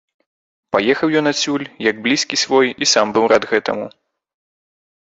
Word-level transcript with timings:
Паехаў 0.75 1.13
ён 1.21 1.25
адсюль, 1.33 1.65
як 1.89 2.01
блізкі 2.09 2.35
свой, 2.47 2.67
і 2.87 2.89
сам 2.95 3.07
быў 3.21 3.25
рад 3.35 3.43
гэтаму. 3.55 3.87